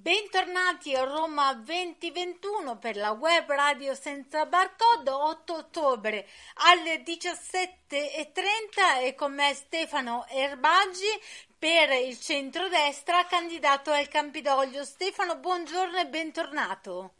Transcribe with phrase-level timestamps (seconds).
[0.00, 9.14] Bentornati a Roma 2021 per la web radio senza barcode 8 ottobre alle 17.30 e
[9.14, 11.04] con me Stefano Erbaggi
[11.58, 14.84] per il centrodestra candidato al Campidoglio.
[14.84, 17.12] Stefano, buongiorno e bentornato.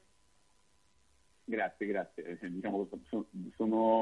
[1.51, 2.23] Grazie, grazie.
[2.23, 2.87] Eh, diciamo,
[3.57, 4.00] sono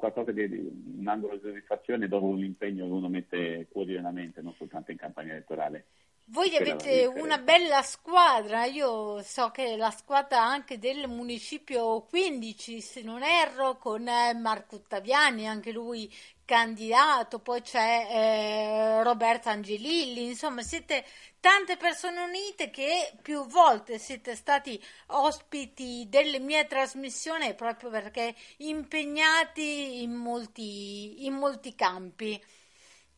[0.00, 4.90] qualcosa di un angolo di soddisfazione dopo un impegno che uno mette quotidianamente, non soltanto
[4.90, 5.84] in campagna elettorale.
[6.32, 13.02] Voi avete una bella squadra, io so che la squadra anche del municipio 15, se
[13.02, 16.08] non erro, con eh, Marco Ottaviani, anche lui
[16.44, 21.04] candidato, poi c'è eh, Roberto Angelilli, insomma siete
[21.40, 30.02] tante persone unite che più volte siete stati ospiti delle mie trasmissioni proprio perché impegnati
[30.02, 32.40] in molti, in molti campi.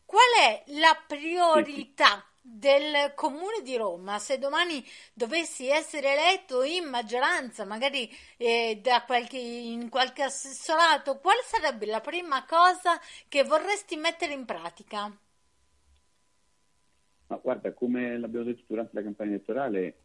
[0.03, 2.27] Qual è la priorità?
[2.45, 9.87] Del comune di Roma, se domani dovessi essere eletto in maggioranza, magari eh, qualche, in
[9.89, 15.17] qualche assessorato, quale sarebbe la prima cosa che vorresti mettere in pratica?
[17.27, 20.01] Ma guarda, come l'abbiamo detto durante la campagna elettorale,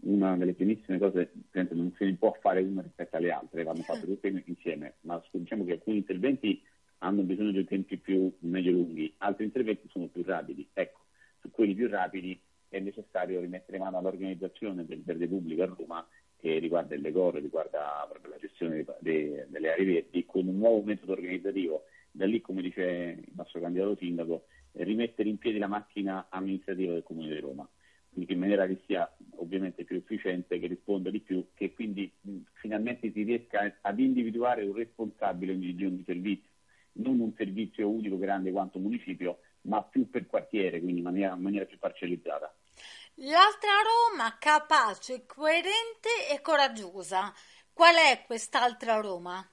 [0.00, 4.42] una delle primissime cose non si può fare una rispetto alle altre, vanno fatte tutte
[4.46, 6.60] insieme, ma diciamo che alcuni interventi
[6.98, 10.66] hanno bisogno di tempi più medio-lunghi, altri interventi sono più rapidi.
[10.72, 11.00] Ecco,
[11.42, 16.58] su quelli più rapidi è necessario rimettere mano all'organizzazione del verde pubblico a Roma che
[16.58, 21.84] riguarda il decoro, riguarda la gestione dei, delle aree verdi, con un nuovo metodo organizzativo.
[22.10, 27.02] Da lì, come dice il nostro candidato sindaco, rimettere in piedi la macchina amministrativa del
[27.02, 27.68] Comune di Roma,
[28.12, 32.38] quindi in maniera che sia ovviamente più efficiente, che risponda di più, che quindi mh,
[32.54, 36.50] finalmente si riesca ad individuare un responsabile di ogni servizio,
[36.94, 41.42] non un servizio unico grande quanto municipio, ma più per quartiere, quindi in maniera, in
[41.42, 42.54] maniera più parcellizzata.
[43.16, 47.32] L'altra Roma capace, coerente e coraggiosa.
[47.72, 49.46] Qual è quest'altra Roma?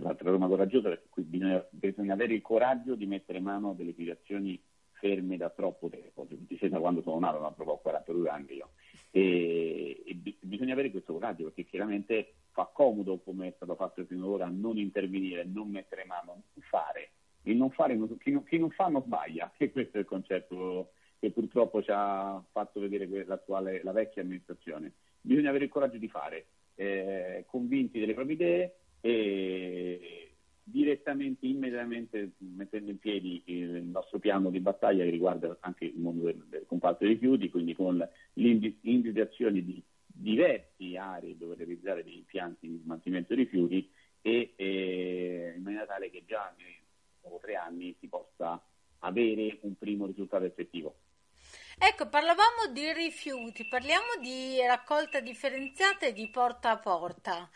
[0.00, 3.94] L'altra Roma coraggiosa perché qui bisogna, bisogna avere il coraggio di mettere mano a delle
[3.94, 4.60] situazioni
[4.92, 6.26] ferme da troppo tempo,
[6.58, 8.70] cioè, da quando sono nato, ma proprio ho 42 anni io.
[9.10, 14.04] E, e b- bisogna avere questo coraggio perché chiaramente fa comodo, come è stato fatto
[14.04, 17.12] fino ad ora, non intervenire, non mettere mano, fare
[17.50, 20.92] il non fare, chi non, chi non fa non sbaglia, e questo è il concetto
[21.18, 24.92] che purtroppo ci ha fatto vedere la vecchia amministrazione.
[25.20, 30.30] Bisogna avere il coraggio di fare, eh, convinti delle proprie idee e
[30.62, 36.24] direttamente, immediatamente mettendo in piedi il nostro piano di battaglia che riguarda anche il mondo
[36.24, 42.68] del, del comparto dei rifiuti, quindi con l'individuazione di diverse aree dove realizzare degli impianti
[42.68, 46.54] di smaltimento dei rifiuti e, e in maniera tale che già
[47.28, 48.60] dopo tre anni si possa
[49.00, 50.96] avere un primo risultato effettivo.
[51.80, 57.48] Ecco, parlavamo di rifiuti, parliamo di raccolta differenziata e di porta a porta.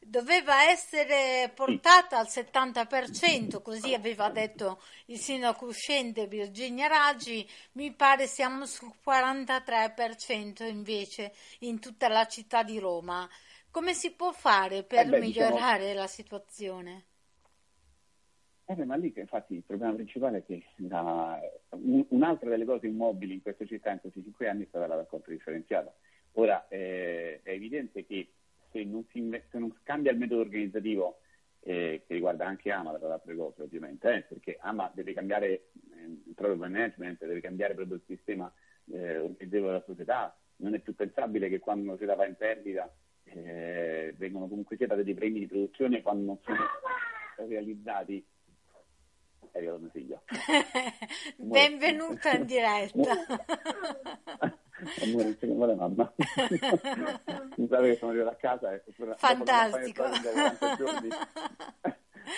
[0.00, 8.26] Doveva essere portata al 70%, così aveva detto il sindaco uscente Virginia Raggi, mi pare
[8.26, 13.28] siamo sul 43% invece in tutta la città di Roma.
[13.70, 16.00] Come si può fare per eh beh, diciamo migliorare diciamo...
[16.00, 17.07] la situazione?
[18.70, 23.32] Eh, ma lì infatti il problema principale è che la, un, un'altra delle cose immobili
[23.32, 25.90] in questa città in questi cinque anni è stata la raccolta differenziata.
[26.32, 28.28] Ora eh, è evidente che
[28.70, 31.20] se non, si, se non, cambia il metodo organizzativo
[31.60, 35.48] eh, che riguarda anche AMA, tra le altre cose ovviamente, eh, perché AMA deve cambiare
[35.48, 38.52] eh, il proprio management, deve cambiare proprio il sistema
[38.92, 42.94] eh, organizzativo della società, non è più pensabile che quando una società va in perdita
[43.24, 48.22] eh, vengono comunque sia dati dei premi di produzione quando non sono realizzati
[49.58, 50.22] è arrivato mio figlio.
[51.36, 53.10] Benvenuto in diretta.
[55.02, 56.14] Amore, non muore mamma.
[57.56, 58.82] Mi sa che sono arrivato a casa e
[59.16, 60.04] Fantastico.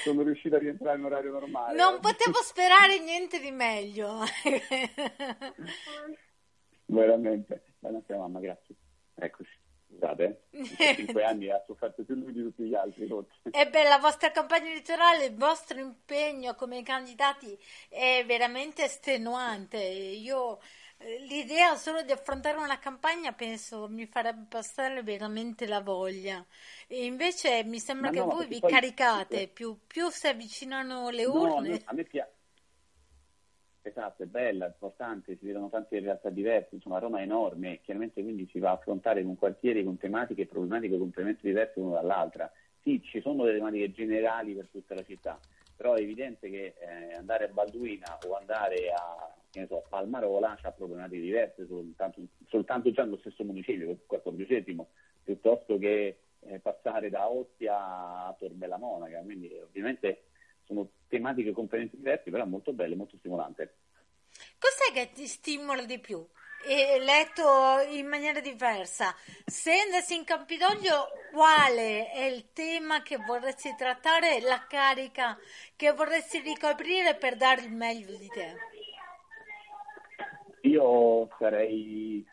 [0.03, 1.77] sono riuscito a rientrare in orario normale.
[1.77, 4.21] Non potevo sperare niente di meglio.
[6.87, 7.65] Veramente.
[7.81, 8.75] Buonasera mamma, grazie.
[9.15, 9.60] Eccoci.
[10.01, 10.95] Scusate, eh.
[10.97, 13.07] cinque anni ha sofferto più lui di tutti gli altri.
[13.51, 17.57] Ebbene, la vostra campagna elettorale, il vostro impegno come candidati
[17.89, 19.77] è veramente estenuante.
[19.77, 20.59] Io
[20.97, 26.45] eh, l'idea solo di affrontare una campagna penso mi farebbe passare veramente la voglia.
[26.87, 28.71] E invece mi sembra no, che voi vi poi...
[28.71, 31.69] caricate, più, più, si avvicinano le urne.
[31.69, 32.30] No, a me piace
[33.83, 38.23] Esatto, è bella, è importante, si vedono tante realtà diverse, insomma Roma è enorme, chiaramente
[38.23, 42.01] quindi si va a affrontare in un quartiere con tematiche e problematiche completamente diverse l'una
[42.01, 42.53] dall'altra.
[42.83, 45.39] Sì, ci sono delle tematiche generali per tutta la città,
[45.75, 49.35] però è evidente che eh, andare a Balduina o andare a,
[49.67, 54.89] so, Palmarola ha problematiche diverse, soltanto, soltanto, già nello stesso municipio, il quattordicesimo,
[55.25, 60.25] piuttosto che eh, passare da Ostia a Torbella Monaca, quindi ovviamente
[60.71, 63.69] sono tematiche completamente diverse, però molto belle, molto stimolanti.
[64.59, 66.25] Cos'è che ti stimola di più?
[66.65, 69.15] E letto in maniera diversa.
[69.45, 75.37] Se andassi in Campidoglio, quale è il tema che vorresti trattare, la carica
[75.75, 78.55] che vorresti ricoprire per dare il meglio di te?
[80.69, 82.25] Io sarei,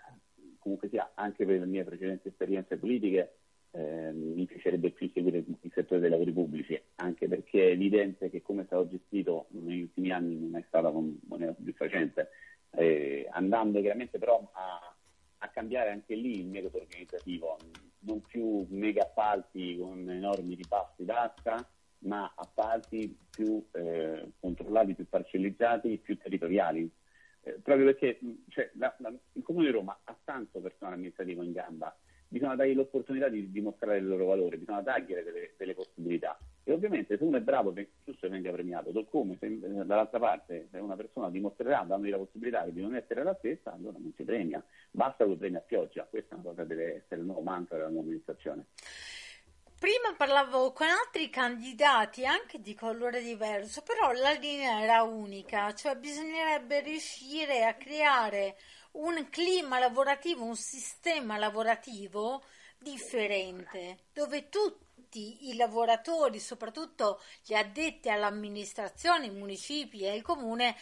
[0.59, 3.37] comunque sia, anche per le mie precedenti esperienze politiche,
[3.77, 8.41] eh, mi piacerebbe più seguire il settore dei lavori pubblici, anche perché è evidente che
[8.41, 12.29] come è stato gestito negli ultimi anni non è stata soddisfacente,
[12.71, 14.95] eh, andando chiaramente però a,
[15.37, 17.57] a, cambiare anche lì il metodo organizzativo,
[17.99, 21.69] non più mega appalti con enormi ripassi d'asta,
[21.99, 26.89] ma appalti più eh, controllati, più parcellizzati, più territoriali.
[27.41, 28.19] Eh, proprio perché
[28.49, 31.95] cioè, la, la, il Comune di Roma ha tanto personale amministrativo in gamba
[32.27, 36.37] bisogna dargli l'opportunità di dimostrare il loro valore, bisogna dargli delle, delle possibilità.
[36.63, 40.67] E ovviamente se uno è bravo, è giusto che venga premiato, come se dall'altra parte
[40.71, 44.23] se una persona dimostrerà dandogli la possibilità di non essere la stessa, allora non si
[44.23, 47.27] premia, basta che lo premia a pioggia, questa è una cosa che deve essere il
[47.27, 48.65] nuovo mantra della nuova amministrazione.
[49.79, 55.95] Prima parlavo con altri candidati anche di colore diverso, però la linea era unica, cioè
[55.95, 58.55] bisognerebbe riuscire a creare
[58.97, 62.43] un clima lavorativo, un sistema lavorativo
[62.79, 70.75] differente, dove tutti tutti i lavoratori, soprattutto gli addetti all'amministrazione, i municipi e il comune,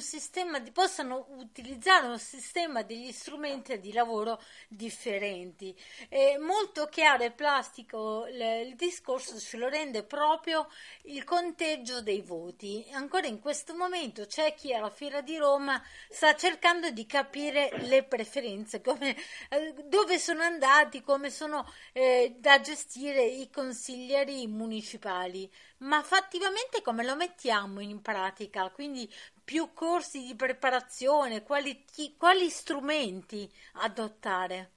[0.00, 5.74] sistema possano utilizzare un sistema degli strumenti di lavoro differenti.
[6.08, 10.68] È molto chiaro e plastico il, il discorso ce lo rende proprio
[11.04, 12.84] il conteggio dei voti.
[12.92, 18.02] Ancora in questo momento c'è chi alla Fiera di Roma sta cercando di capire le
[18.02, 19.16] preferenze, come,
[19.50, 26.80] eh, dove sono andati, come sono eh, da gestire gestire i consiglieri municipali, ma fattivamente
[26.82, 28.70] come lo mettiamo in pratica?
[28.70, 29.08] Quindi
[29.44, 31.84] più corsi di preparazione, quali,
[32.16, 34.70] quali strumenti adottare?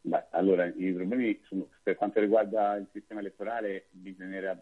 [0.00, 4.58] Beh, allora, i problemi sono, per quanto riguarda il sistema elettorale bisognerà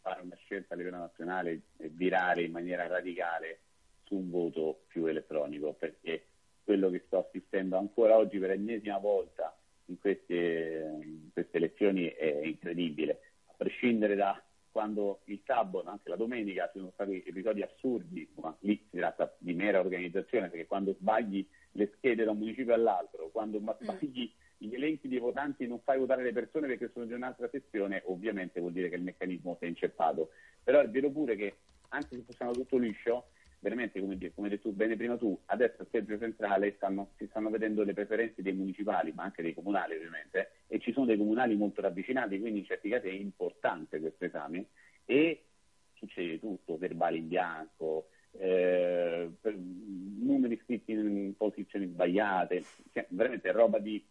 [0.00, 3.60] fare una scelta a livello nazionale e virare in maniera radicale
[4.04, 6.26] su un voto più elettronico, perché
[6.64, 9.57] quello che sto assistendo ancora oggi per l'ennesima volta
[9.88, 16.16] in queste, in queste elezioni è incredibile, a prescindere da quando il sabato, anche la
[16.16, 20.94] domenica, ci sono stati episodi assurdi, ma lì si tratta di mera organizzazione, perché quando
[20.94, 23.68] sbagli le schede da un municipio all'altro, quando mm.
[23.80, 27.48] sbagli gli elenchi dei votanti e non fai votare le persone perché sono di un'altra
[27.48, 30.30] sezione, ovviamente vuol dire che il meccanismo si è inceppato.
[30.62, 31.56] Però è vero pure che
[31.88, 33.28] anche se fosse tutto liscio,
[33.60, 37.50] veramente, come, come hai detto bene prima tu, adesso al seggio centrale stanno, si stanno
[37.50, 41.56] vedendo le preferenze dei municipali, ma anche dei comunali ovviamente, e ci sono dei comunali
[41.56, 44.66] molto ravvicinati, quindi in certi casi è importante questo esame
[45.04, 45.44] e
[45.94, 49.30] succede tutto, verbali in bianco, eh,
[50.20, 54.04] numeri scritti in posizioni sbagliate, cioè, veramente roba di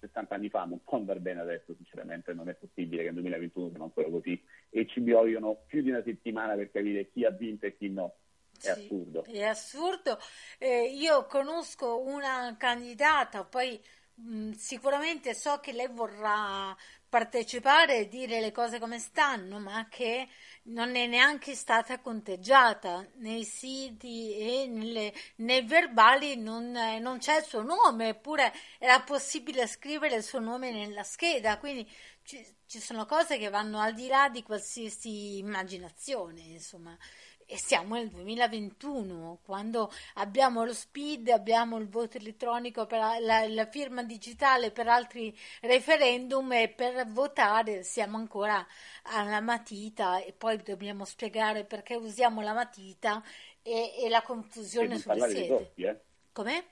[0.00, 3.68] 60 anni fa, non può andare bene adesso, sinceramente non è possibile che nel 2021
[3.70, 7.66] siamo ancora così e ci vogliono più di una settimana per capire chi ha vinto
[7.66, 8.16] e chi no.
[8.64, 9.24] È assurdo.
[9.24, 10.20] È assurdo.
[10.58, 13.80] Eh, io conosco una candidata, poi
[14.14, 16.76] mh, mm, sicuramente so che lei vorrà
[17.14, 20.28] partecipare e dire le cose come stanno, ma che
[20.64, 27.38] non è neanche stata conteggiata nei siti e nelle, nei verbali non, eh, non, c'è
[27.38, 31.88] il suo nome, eppure era possibile scrivere il suo nome nella scheda, quindi
[32.24, 36.98] ci, ci sono cose che vanno al di là di qualsiasi immaginazione, insomma.
[37.54, 43.66] E siamo nel 2021, quando abbiamo lo SPID, abbiamo il voto elettronico, per la, la,
[43.66, 48.66] firma digitale per altri referendum e per votare siamo ancora
[49.04, 53.22] alla matita e poi dobbiamo spiegare perché usiamo la matita
[53.62, 55.46] e, e la confusione sulle sede.
[55.46, 56.00] Costi, eh?
[56.32, 56.64] Come?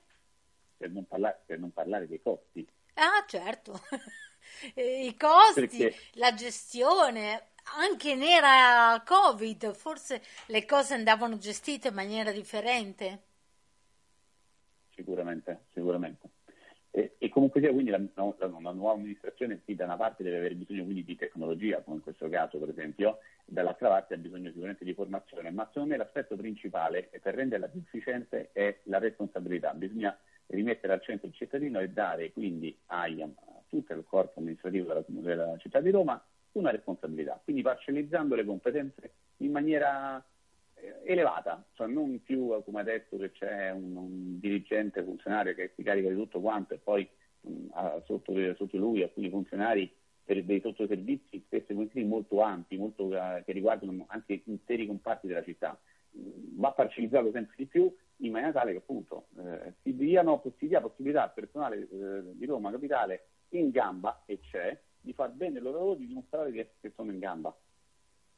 [0.75, 2.67] Per non, parlare, per non parlare dei costi.
[2.95, 3.79] Ah, certo.
[4.75, 5.95] I costi, perché?
[6.15, 13.21] la gestione, anche nera Covid, forse le cose andavano gestite in maniera differente.
[14.95, 16.29] Sicuramente, sicuramente.
[16.91, 20.37] E, e comunque sia, quindi la, la, la, nuova amministrazione sì, da una parte deve
[20.37, 24.49] avere bisogno quindi di tecnologia, come in questo caso per esempio, dall'altra parte ha bisogno
[24.49, 29.73] sicuramente di formazione, ma secondo me l'aspetto principale per renderla più efficiente è la responsabilità.
[29.73, 30.15] Bisogna
[30.47, 33.07] rimettere al centro il cittadino e dare quindi a
[33.69, 39.11] tutto il corpo amministrativo della, della città di Roma una responsabilità, quindi parcellizzando le competenze
[39.37, 40.23] in maniera
[40.75, 45.83] eh, elevata, cioè non più come adesso che c'è un, un, dirigente funzionario che si
[45.83, 47.07] carica di tutto quanto e poi
[47.41, 47.67] mh,
[48.05, 49.91] sotto, sotto, lui alcuni funzionari
[50.23, 51.73] per dei sottoservizi spesso
[52.05, 55.77] molto ampi, molto, uh, che riguardano anche interi comparti della città.
[56.11, 60.79] Va parcellizzato sempre di più in maniera tale che appunto eh, si, diano, si dia
[60.79, 65.63] possibilità al personale eh, di Roma Capitale in gamba, e c'è, di far bene il
[65.63, 67.55] loro lavoro, di dimostrare che, che sono in gamba.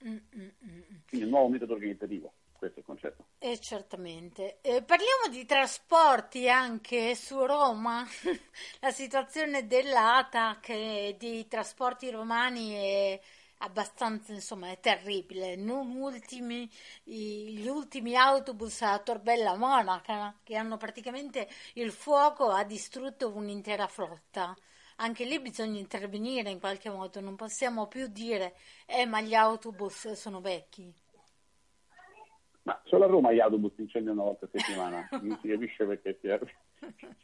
[0.06, 3.26] Mm, mm, mm, Quindi un nuovo metodo organizzativo, questo è il concetto.
[3.38, 4.58] Eh, certamente.
[4.62, 8.04] Eh, parliamo di trasporti anche su Roma.
[8.82, 13.20] La situazione dell'ATAC e dei trasporti romani è
[13.60, 15.56] abbastanza, insomma, è terribile.
[15.56, 16.70] Non ultimi,
[17.04, 24.56] gli ultimi autobus a Torbella Monaca, che hanno praticamente il fuoco, ha distrutto un'intera flotta
[24.98, 30.12] anche lì bisogna intervenire in qualche modo, non possiamo più dire eh ma gli autobus
[30.14, 30.94] sono vecchi.
[32.64, 36.18] Ma solo a Roma gli autobus incendiano una volta a settimana, non si capisce perché
[36.20, 36.40] si è...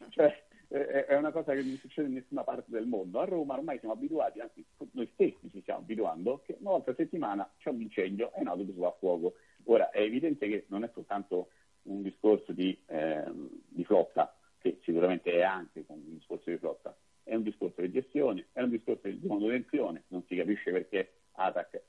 [0.09, 3.19] cioè, è una cosa che non succede in nessuna parte del mondo.
[3.19, 6.95] A Roma ormai siamo abituati, anzi noi stessi ci stiamo abituando, che una volta a
[6.95, 9.33] settimana c'è un incendio e un autobus va a fuoco.
[9.65, 11.49] Ora è evidente che non è soltanto
[11.83, 13.23] un discorso di, eh,
[13.67, 18.47] di flotta, che sicuramente è anche un discorso di flotta, è un discorso di gestione,
[18.51, 21.81] è un discorso di manutenzione, non si capisce perché ATAC,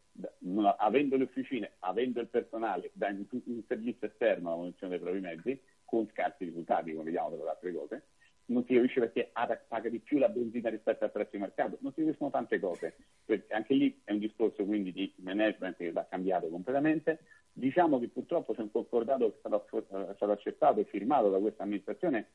[0.78, 5.60] avendo le officine, avendo il personale, dà un servizio esterno alla manutenzione dei propri mezzi,
[5.84, 8.02] con scarsi risultati, come vediamo per le altre cose,
[8.46, 11.78] non si capisce perché ATAC paga di più la benzina rispetto al prezzo di mercato,
[11.80, 15.92] non si capiscono tante cose, perché anche lì è un discorso quindi di management che
[15.92, 17.20] va cambiato completamente.
[17.52, 21.38] Diciamo che purtroppo c'è un concordato che è stato, è stato accettato e firmato da
[21.38, 22.28] questa amministrazione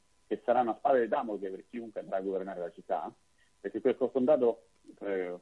[0.48, 3.14] sarà una spada di Damocle per chiunque andrà a governare la città,
[3.60, 4.68] perché quel concordato
[5.00, 5.36] eh,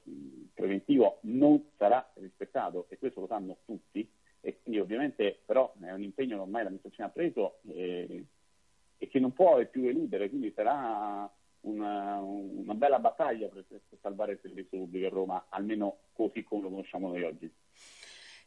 [0.52, 4.10] preventivo non sarà rispettato e questo lo sanno tutti
[4.42, 8.26] e quindi ovviamente però è un impegno che ormai l'amministrazione ha preso e,
[8.98, 11.32] e che non può più eludere, quindi sarà
[11.62, 16.64] una, una bella battaglia per, per salvare il servizio pubblico a Roma, almeno così come
[16.64, 17.54] lo conosciamo noi oggi.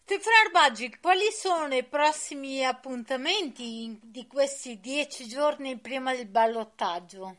[0.08, 7.36] Stefano Arbaggi, quali sono i prossimi appuntamenti di questi dieci giorni prima del ballottaggio?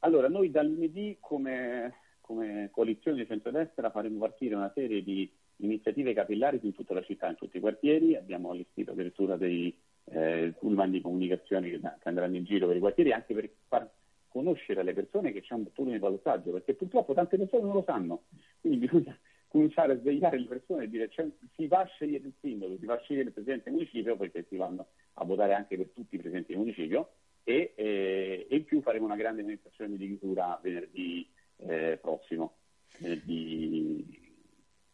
[0.00, 5.26] Allora, noi da lunedì come, come coalizione di centrodestra faremo partire una serie di
[5.56, 8.14] iniziative capillari in tutta la città, in tutti i quartieri.
[8.14, 9.74] Abbiamo allestito addirittura dei
[10.04, 13.90] eh, pullman di comunicazione che, che, andranno in giro per i quartieri anche per far
[14.28, 17.84] conoscere alle persone che c'è un turno di ballottaggio, perché purtroppo tante persone non lo
[17.86, 18.24] sanno.
[18.60, 19.18] Quindi bisogna
[19.54, 22.86] cominciare a svegliare le persone e dire cioè, si va a scegliere il sindaco, si
[22.86, 26.16] va a scegliere il presidente del municipio perché si vanno a votare anche per tutti
[26.16, 27.12] i presidenti del municipio
[27.44, 32.56] e, eh, e in più faremo una grande manifestazione di chiusura venerdì eh, prossimo,
[32.98, 34.23] venerdì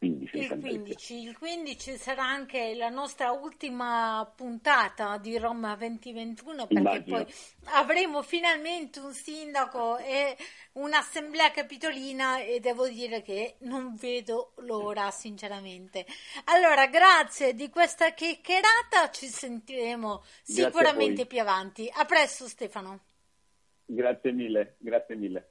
[0.01, 6.75] 15, il 15, il 15 sarà anche la nostra ultima puntata di Roma 2021 perché
[6.79, 7.17] Immagino.
[7.17, 10.39] poi avremo finalmente un sindaco e
[10.73, 16.07] un'assemblea capitolina e devo dire che non vedo l'ora sinceramente.
[16.45, 21.91] Allora grazie di questa chiacchierata, ci sentiremo sicuramente più avanti.
[21.93, 23.01] A presto Stefano.
[23.85, 25.51] Grazie mille, grazie mille.